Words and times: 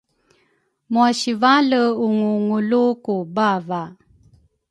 mua 0.91 1.09
sivale 1.19 1.81
unguungulu 2.05 2.83
ku 3.03 3.13
bava. 3.35 3.83